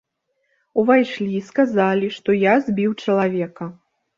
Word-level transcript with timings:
Увайшлі, 0.83 1.35
сказалі, 1.49 2.07
што 2.17 2.37
я 2.47 2.57
збіў 2.71 2.99
чалавека. 3.07 3.73